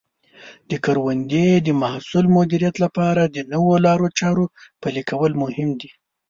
د 0.69 0.71
کروندې 0.85 1.47
د 1.67 1.69
محصول 1.83 2.25
مدیریت 2.37 2.75
لپاره 2.83 3.23
د 3.25 3.37
نوو 3.53 3.73
لارو 3.85 4.07
چارو 4.19 4.45
پلي 4.81 5.03
کول 5.09 5.31
مهم 5.43 5.69
دي. 5.79 5.89